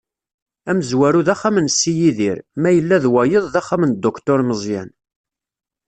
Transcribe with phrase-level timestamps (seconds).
[0.69, 4.89] Amezwaru d axxam n si Yidir, ma yella d wayeḍ d axxam n Dduktur Meẓyan.